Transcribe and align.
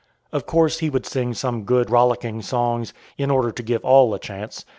Of 0.33 0.47
course 0.47 0.79
he 0.79 0.89
would 0.89 1.05
sing 1.05 1.35
some 1.35 1.63
good 1.63 1.91
rollicking 1.91 2.41
songs, 2.41 2.91
in 3.19 3.29
order 3.29 3.51
to 3.51 3.61
give 3.61 3.85
all 3.85 4.15
a 4.15 4.19
chance. 4.19 4.65